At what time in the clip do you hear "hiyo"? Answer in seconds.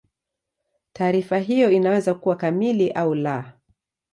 1.37-1.71